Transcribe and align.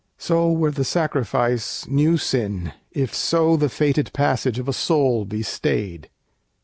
So 0.17 0.51
were 0.51 0.71
the 0.71 0.83
sacrifice 0.83 1.85
new 1.87 2.17
sin, 2.17 2.73
if 2.91 3.13
so 3.13 3.55
The 3.55 3.69
fated 3.69 4.11
passage 4.13 4.57
of 4.57 4.67
a 4.67 4.73
soul 4.73 5.25
be 5.25 5.43
stayed. 5.43 6.09